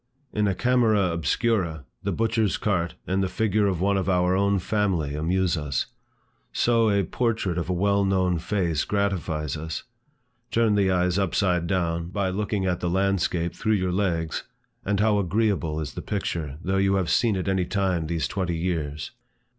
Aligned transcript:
In 0.33 0.47
a 0.47 0.55
camera 0.55 1.11
obscura, 1.11 1.85
the 2.01 2.11
butcher's 2.11 2.57
cart, 2.57 2.95
and 3.05 3.21
the 3.21 3.27
figure 3.29 3.67
of 3.67 3.79
one 3.81 3.97
of 3.97 4.09
our 4.09 4.35
own 4.35 4.57
family 4.57 5.13
amuse 5.13 5.55
us. 5.55 5.85
So 6.51 6.89
a 6.89 7.03
portrait 7.03 7.59
of 7.59 7.69
a 7.69 7.73
well 7.73 8.03
known 8.03 8.39
face 8.39 8.83
gratifies 8.83 9.55
us. 9.55 9.83
Turn 10.49 10.73
the 10.73 10.89
eyes 10.89 11.19
upside 11.19 11.67
down, 11.67 12.09
by 12.09 12.29
looking 12.31 12.65
at 12.65 12.79
the 12.79 12.89
landscape 12.89 13.53
through 13.53 13.73
your 13.73 13.91
legs, 13.91 14.41
and 14.83 14.99
how 14.99 15.19
agreeable 15.19 15.79
is 15.79 15.93
the 15.93 16.01
picture, 16.01 16.57
though 16.63 16.77
you 16.77 16.95
have 16.95 17.11
seen 17.11 17.35
it 17.35 17.47
any 17.47 17.65
time 17.65 18.07
these 18.07 18.27
twenty 18.27 18.57
years! 18.57 19.11